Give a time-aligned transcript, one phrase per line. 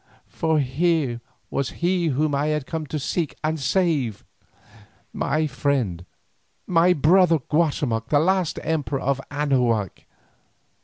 [0.29, 1.21] For here
[1.51, 4.25] was he whom I had come to seek and save,
[5.13, 6.07] my friend,
[6.65, 10.05] my brother, Guatemoc the last emperor of Anahuac.